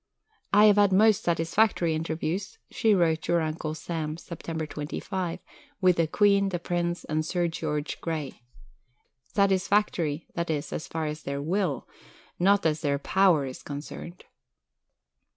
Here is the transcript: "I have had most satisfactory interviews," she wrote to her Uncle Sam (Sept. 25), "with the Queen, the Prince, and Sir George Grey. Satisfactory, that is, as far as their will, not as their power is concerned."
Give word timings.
"I 0.51 0.65
have 0.65 0.77
had 0.77 0.91
most 0.91 1.21
satisfactory 1.21 1.93
interviews," 1.93 2.57
she 2.71 2.95
wrote 2.95 3.21
to 3.21 3.33
her 3.33 3.41
Uncle 3.41 3.75
Sam 3.75 4.15
(Sept. 4.15 4.67
25), 4.67 5.39
"with 5.79 5.97
the 5.97 6.07
Queen, 6.07 6.49
the 6.49 6.57
Prince, 6.57 7.03
and 7.03 7.23
Sir 7.23 7.47
George 7.47 8.01
Grey. 8.01 8.41
Satisfactory, 9.25 10.25
that 10.33 10.49
is, 10.49 10.73
as 10.73 10.87
far 10.87 11.05
as 11.05 11.21
their 11.21 11.39
will, 11.39 11.87
not 12.39 12.65
as 12.65 12.81
their 12.81 12.97
power 12.97 13.45
is 13.45 13.61
concerned." 13.61 14.23